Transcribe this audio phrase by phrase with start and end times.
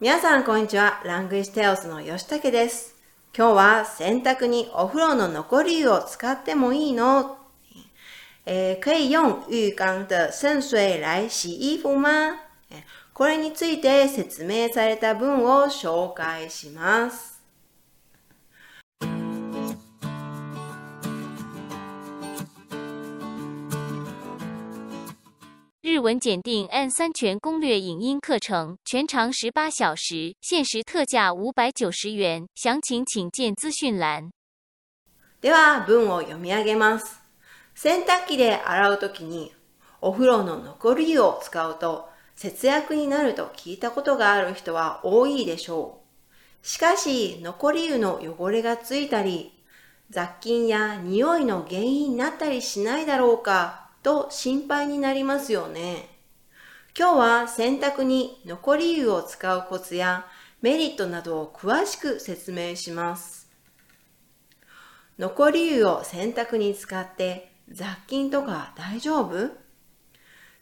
[0.00, 1.00] 皆さんこんにちは。
[1.04, 2.96] ラングイステオスの吉武です。
[3.32, 7.38] 今日は洗濯にお風呂の残り湯を使ってもいいの
[8.44, 12.40] えー可以用浴缸的渗水来洗衣服吗？
[13.12, 17.33] これについて説明された文を紹介します。
[25.94, 34.32] 日文检定 N 三全攻略影音课程，全长十八小时，限时特价五百九十元，详情请见资讯栏。
[35.40, 37.20] では文を読み上げます。
[37.76, 39.54] 洗濯機で洗うときに
[40.00, 46.66] お風呂の残り湯を使うと節約になると聞いたことがある人は多いでしょう。
[46.66, 49.52] しかし残り湯の汚れがついたり
[50.10, 56.10] 雑菌や匂いの原因になったりしないだろうかと心配になりますよね。
[56.96, 60.26] 今日は洗濯に残り湯を使うコツや
[60.60, 63.50] メリットなどを詳しく説明します。
[65.18, 69.50] 残り湯を洗濯に使って雑菌とか大丈夫？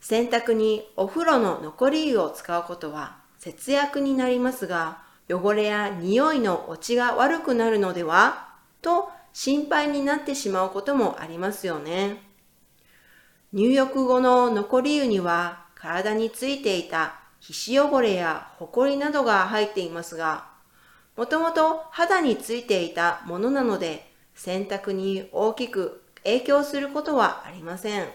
[0.01, 8.55] 洗濯にお風呂の残り湯を使うことは節約になりますが汚れや匂いの落ちが悪くなるのでは？
[8.83, 12.32] と心配になってしまうこともありますよね。
[13.53, 20.47] 入浴後の残り湯には体についていた皮脂汚れやホコリなどが入っていますが
[21.17, 28.07] もともと肌についていたものなので洗濯に大きく影響することはありません。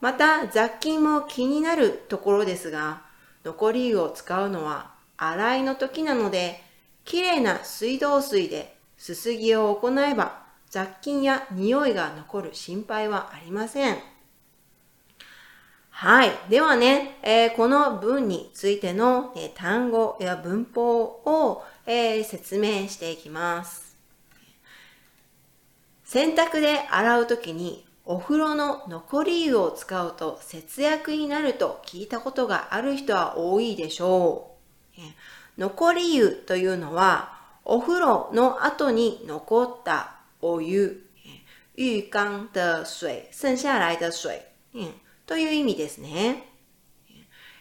[0.00, 3.02] また雑菌も気になるところですが、
[3.44, 6.62] 残り湯を使うのは洗いの時なので、
[7.04, 10.43] きれいな水道水ですすぎを行えば
[10.74, 13.98] 雑菌や匂いが残る心配はありません。
[15.90, 16.32] はい。
[16.50, 23.96] ではね、えーこの文についての、えー単語や文法を、えー説明していきます。
[26.04, 34.56] 洗濯で洗うときにお風呂の残り湯を使うと節約になると聞いたことがある人は多いでしょ
[34.98, 35.00] う。
[35.56, 40.13] 残り湯というのはお風呂の後に残った
[40.46, 41.06] お湯、
[41.74, 44.42] 浴缸的水、剩下来的水、
[45.24, 46.44] という意味ですね。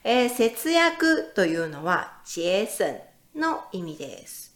[0.03, 2.83] えー節約というのは節省
[3.39, 4.53] の意味です。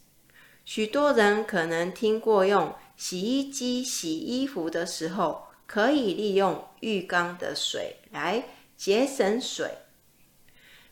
[0.66, 8.44] 许多人可能听过用洗衣机洗衣服的时候，可以利用浴缸的水来
[8.76, 9.70] 节省水。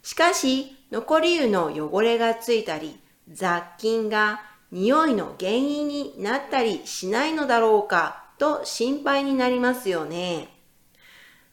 [0.02, 2.98] しかし、残り湯の汚れがついたり、
[3.30, 4.40] 雑菌が
[4.72, 10.48] 匂いの原因になったりしないのだろうかと心配になりますよね。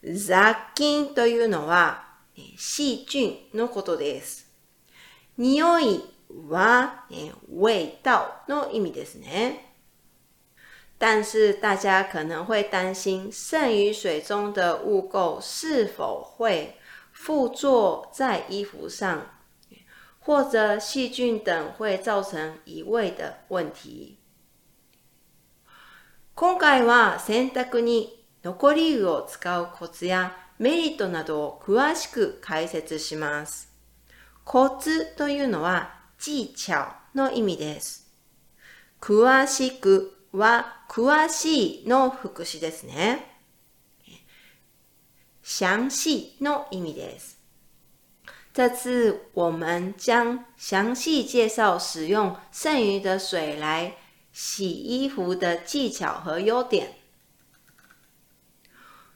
[0.02, 2.04] 雑菌というのは
[2.36, 4.50] えー細菌のことです。
[5.38, 6.00] 匂い
[6.48, 9.72] は、え味道の意味ですね。
[10.98, 16.76] 但是大家可能会担心，剩余水中的污垢是否会
[17.12, 19.26] 附着在衣服上，
[20.24, 24.16] 或者细菌等会造成移位的问題。
[26.34, 33.70] 今回は洗濯に残り湯を使うコツやメリットなどを詳しく解説します。
[34.44, 38.10] コツというのは技巧の意味です。
[39.02, 43.30] 詳しくは詳しいの副詞ですね。
[45.42, 47.43] 详细の意味です。
[48.54, 53.96] 这次我们将详细介绍使用剩余的水来
[54.32, 56.92] 洗衣服的技巧和优点。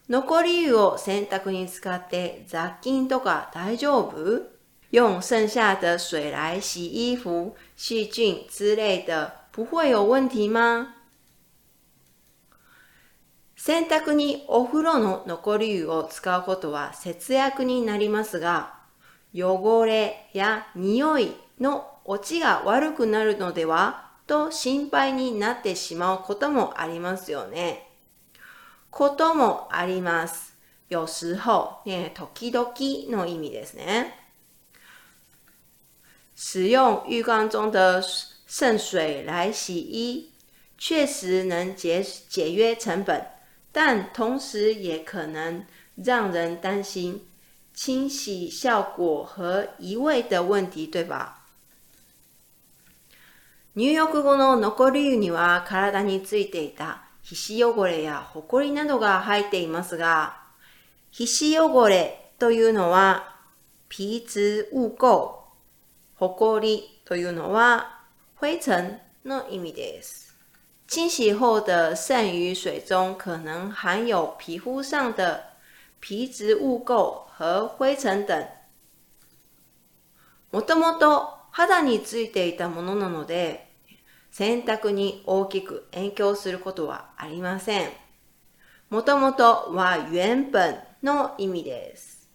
[0.08, 4.42] 残り湯を洗濯に使って雑菌とか大丈夫？
[4.90, 10.94] 用剩下的水来洗衣服，细菌之类的不会有问题吗？
[13.54, 18.77] 洗濯にお風呂の残り湯を使うことは節約になりますが、
[19.34, 27.88] 汚れや匂いの落ちが悪くなるのではと心配になってしまうこともありますよね。
[28.90, 30.56] こともあります。
[30.88, 32.72] 有时候、ね、時々
[33.10, 34.14] の意味ですね。
[36.34, 38.02] 使用浴缸中的
[38.46, 40.30] 渗水来洗衣，
[40.78, 43.26] 确实能节节约成本，
[43.70, 45.66] 但同时也可能
[45.96, 47.27] 让人担心
[47.80, 51.44] 清洗效果和移位的问题，对吧？
[53.74, 60.38] 入浴後の残り湯には体についていた皮脂汚れやホコリなどが入っていますが、
[61.12, 63.36] 皮脂汚れというのは
[63.88, 65.44] 皮脂污垢、
[66.16, 68.00] ほこりというのは
[68.40, 70.34] 灰塵の意味です。
[70.88, 75.47] 清洗后的剩余水中可能含有皮肤上的
[76.00, 78.46] 皮质污垢和灰尘等。
[80.52, 83.68] もともと肌についていたものなので、
[84.30, 87.90] 洗濯に大きく影響することはありません。
[88.90, 92.28] もともとは原本の意味です。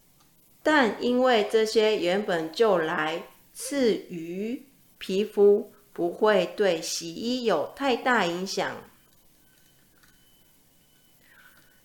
[0.64, 3.24] 但因为这些原本就来
[3.54, 4.66] 自于
[4.98, 8.72] 皮肤，不会对洗衣有太大影響。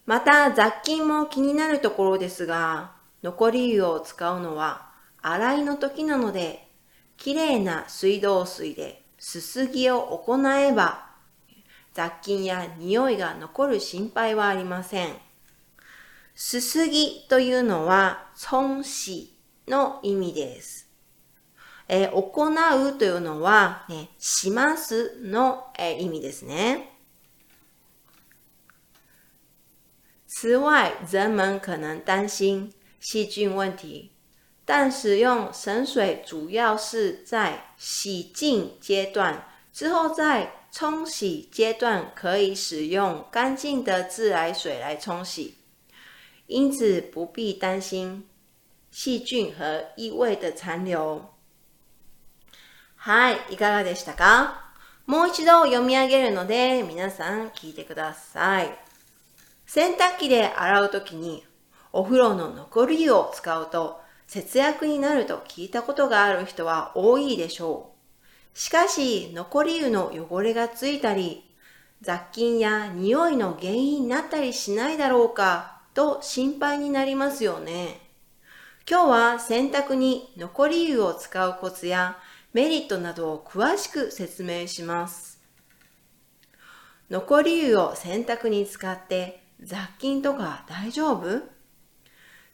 [0.09, 4.89] また雑菌も気になるところですが、残り湯を使うのは
[5.21, 6.67] 洗いの時なので、
[7.19, 11.11] きれいな水道水ですすぎを行えば、
[11.93, 15.09] 雑菌や匂いが残る心配はありません。
[16.35, 20.89] すすぎというのは、沖洗の意味です。
[21.87, 26.98] えー、行うというのは、ね、しますの、えー、意味ですね。
[30.38, 34.12] 此外，人们可能担心细菌问题，
[34.66, 45.58] 但使用省水主要是在洗净阶段，之后在冲洗阶段可以使用干净的自来水来冲洗，
[46.48, 48.28] 因此不必担心
[48.90, 51.30] 细菌和异味的残留。
[52.96, 54.72] はい、いかがでしたか
[55.06, 58.87] もう一度読み上げるので皆さん聞いてください。
[59.71, 61.45] 洗濯機で洗うときに
[61.93, 67.93] お風呂の残り湯を使うと節約になると聞いたことがある人は多いでしょ
[68.55, 68.59] う。
[68.59, 71.45] しかし残り湯の汚れがついたり
[72.01, 78.01] 雑菌や匂いの原因になったりしないだろうかと心配になりますよね。
[78.89, 82.17] 今日は洗濯に残り湯を使うコツや
[82.55, 85.43] メリットなどを詳しく説明します。
[87.11, 91.43] 残り湯を洗濯に使って雑菌とか大丈夫？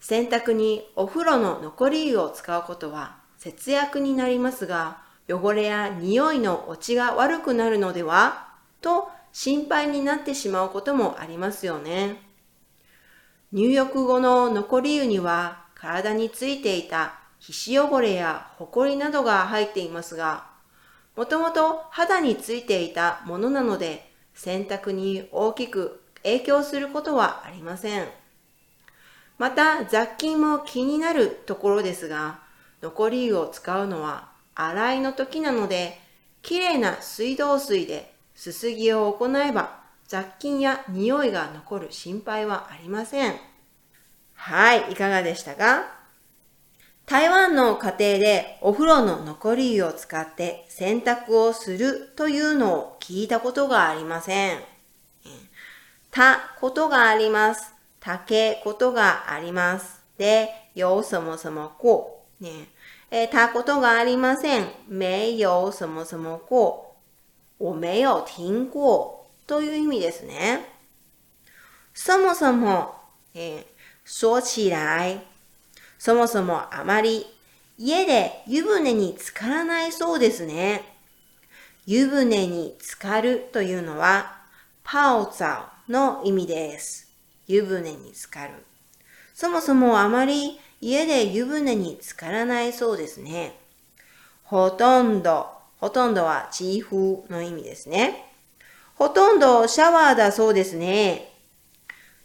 [0.01, 8.49] 洗濯にお風呂の残り湯を使うことは節約になりますが、汚れや匂いの落ちが悪くなるのでは？
[8.81, 12.21] と心配になってしまうこともありますよね。
[13.53, 20.47] 入浴後の残り湯には体についていた皮脂汚れやホコリなどが入っていますが、
[21.17, 28.09] もともと肌についていたものなので、洗濯に大きく影響することはありません。
[29.39, 32.41] また雑菌も気になるところですが、
[32.83, 35.99] 残り湯を使うのは洗いの時なので、
[36.43, 43.35] きれいな水道水ですすぎを行えば雑菌や匂いが残る心配はありません。
[44.35, 45.85] はい、いかがでしたか？
[47.07, 54.59] 台湾の家庭でお風呂の残り湯を使って洗濯をするというのを聞いたことがありません。
[56.15, 57.75] たことがあります。
[57.99, 60.01] たけことがあります。
[60.17, 62.23] で、有什么什么过。
[62.41, 62.69] ね
[63.11, 64.69] えたことがありません。
[64.89, 66.95] 没有什么什么过。
[67.59, 69.27] 我没有听过。
[69.49, 70.61] という意味ですね。
[71.93, 72.95] そもそも、
[73.35, 73.67] え
[74.05, 75.21] 说起来、
[75.99, 77.27] そもそもあまり
[77.77, 80.85] 家で湯船に浸からないそうですね。
[81.87, 84.45] 湯船に浸かるというのは、
[84.85, 87.13] パオザオの意味です。
[87.47, 88.55] 湯船に浸かる。
[89.35, 93.59] そもそもあまり家で湯船に浸からないそうですね。
[94.45, 95.49] ほとんど、
[95.79, 98.31] ほとんどはチーフの意味ですね。
[98.95, 101.33] ほとんどシャワーだそうですね。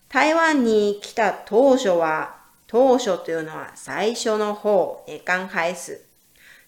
[0.08, 2.38] 台湾に来た当初は
[2.68, 5.98] 当初というのは最初の方、え、刚開始。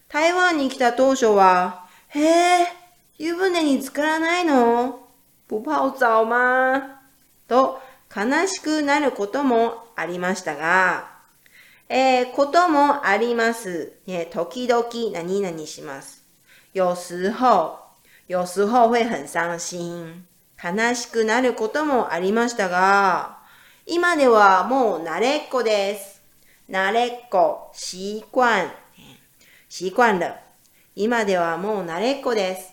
[0.10, 2.68] 台湾に来た当初は、へえ、
[3.18, 5.08] 湯船に浸からないの？
[5.52, 7.02] 不泡澡吗
[7.50, 11.12] と悲しくなることもありましたが、
[11.90, 13.98] えー、こともあります。
[14.06, 16.24] ね、時々何々します。
[16.74, 17.80] 有時候、
[18.30, 20.26] 有時候会很傷心。
[20.64, 23.40] 悲しくなることもありましたが、
[23.86, 26.22] 今ではもう慣れっこです。
[26.70, 28.70] 慣れっこ、習慣。
[29.68, 30.34] 習慣了。
[30.96, 32.71] 今ではもう慣れっこです。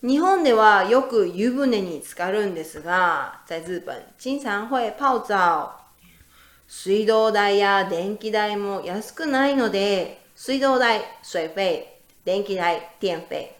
[0.00, 5.72] 日本ではよく湯船に浸かるんですが、在日本经常会泡澡。
[6.68, 11.88] 水道代や電気代も安くないので、水道代、水費、
[12.24, 13.56] 電気代、電費、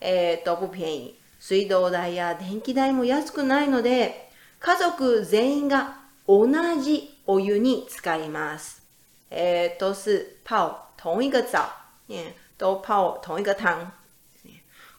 [0.00, 1.14] えー、都不便宜。
[1.40, 5.98] 水道代や電気代も安くないので、家族全員が
[6.28, 6.46] 同
[6.80, 8.80] じお湯に浸かります。
[9.28, 11.64] えー、都是泡同一个澡。
[12.08, 13.97] ね、とパオ同一个汤。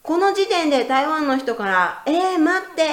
[0.02, 2.84] この時点で台湾の人から、えー、待って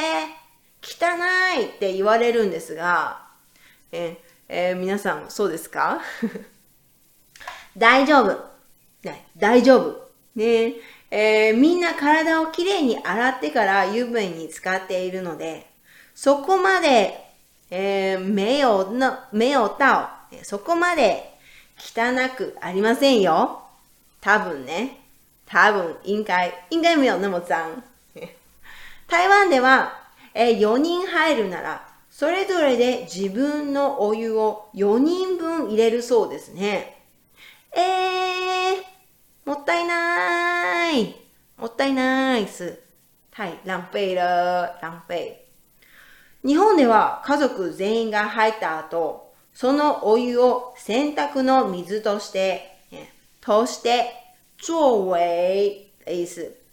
[0.82, 1.16] 汚
[1.60, 3.22] いって言われるんですが、
[3.92, 6.00] えーえー皆さん、そうですか？
[7.76, 8.38] 大丈夫。
[9.02, 10.08] ね大丈夫。
[10.34, 10.74] ね
[11.10, 15.66] えーみんな体をきれいに洗ってから油分に使っているので、
[16.14, 17.24] そこまで、
[17.70, 21.32] えー没有那、没有到、えーそこまで
[21.78, 23.62] 汚くありませんよ。
[24.20, 25.05] 多分ね。
[25.46, 27.82] 多分、应该、应该没有那么脏。
[29.08, 29.92] 台湾では、
[30.34, 37.02] えー4人入るなら、それぞれで自分のお湯を4人分入れるそうですね。
[37.72, 38.82] えー、
[39.44, 41.14] もったいない。
[41.56, 42.80] もったいないっす。
[43.32, 44.22] はい、浪費了、
[44.80, 45.42] 浪費。
[46.42, 54.25] 日本では家族全員が入った後、そのお湯を洗濯の水として、ねとして、
[54.58, 56.66] 作為的意思。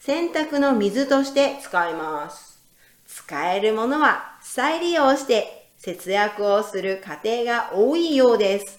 [0.00, 2.60] 洗濯の水として使います。
[3.06, 8.78] 使えるものは再利用して節約をする家庭が多いようです。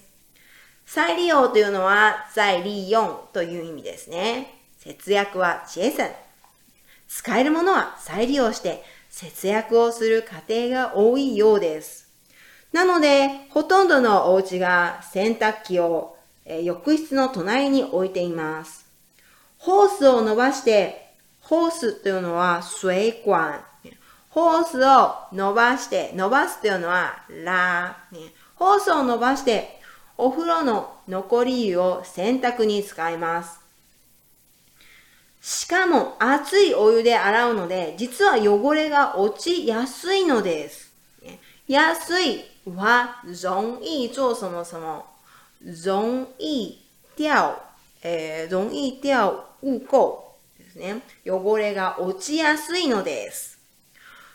[0.86, 4.54] 再利用というのは再利用という意味ですね。
[4.78, 6.04] 節約は節省。
[7.08, 12.08] 使えるものは再利用して節約をする家庭が多いようです。
[12.72, 16.17] なので、ほとんどのお家が洗濯機を
[16.50, 18.86] え浴室の隣に置いています。
[19.58, 21.12] ホースを伸ばして、
[21.42, 23.62] ホースというのは水管。
[24.30, 28.30] ホースを伸ばして、伸ばすというのはラー。
[28.54, 29.78] ホースを伸ばして、
[30.16, 33.60] お風呂の残り湯を洗濯に使います。
[35.40, 40.88] しかも熱いお湯で洗うので、実は汚れが落ちやすいのです。
[41.68, 45.04] 安いは容易做什么什么，
[45.62, 46.84] 容易
[47.16, 47.56] 掉、
[48.02, 51.02] えー容易掉污垢ですね。
[51.26, 53.58] 汚れが落ちやすいのです。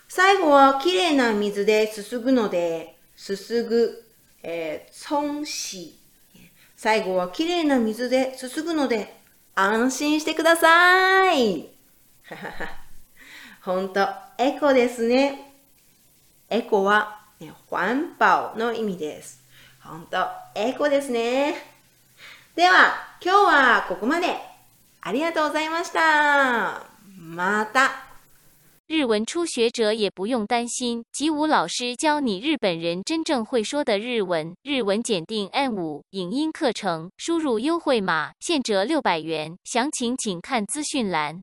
[0.08, 4.04] 最後はきれいな水ですすぐので、すすぐ、
[4.42, 5.98] えー、沖洗。
[6.76, 9.16] 最後はきれいな水ですすぐので、
[9.54, 11.68] 安心してください。
[13.62, 14.06] ほんと、
[14.38, 15.54] エコですね。
[16.50, 19.43] エコは、ね、環保の意味です。
[19.86, 20.16] ほんと、
[20.54, 21.56] エコですね。
[22.56, 24.34] では、今日はここまで。
[25.02, 26.86] ありがとうございました。
[27.18, 27.90] また。
[28.88, 34.54] 日文初学者也不用担心，吉武老师教你日本人真正会说的日文。
[34.62, 41.42] 日文检定 N 五影音课程，输入优惠码现折六百元，详情请看资讯栏。